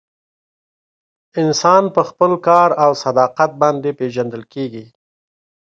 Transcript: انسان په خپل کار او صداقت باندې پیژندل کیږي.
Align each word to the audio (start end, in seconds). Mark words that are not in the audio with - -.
انسان 1.41 1.83
په 1.95 2.01
خپل 2.09 2.31
کار 2.47 2.69
او 2.83 2.91
صداقت 3.03 3.51
باندې 3.61 3.89
پیژندل 3.99 4.43
کیږي. 4.53 4.85